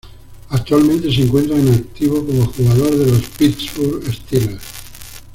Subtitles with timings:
[0.49, 4.63] Actualmente se encuentra en activo como jugador de los Pittsburgh Steelers.